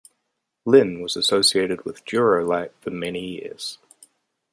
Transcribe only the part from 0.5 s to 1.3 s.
Lynn was